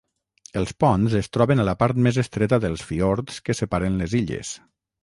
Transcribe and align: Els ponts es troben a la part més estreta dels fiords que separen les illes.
Els 0.61 0.71
ponts 0.83 1.17
es 1.19 1.29
troben 1.37 1.63
a 1.65 1.67
la 1.69 1.75
part 1.83 2.01
més 2.09 2.19
estreta 2.25 2.61
dels 2.67 2.87
fiords 2.89 3.41
que 3.51 3.59
separen 3.63 4.03
les 4.05 4.19
illes. 4.25 4.57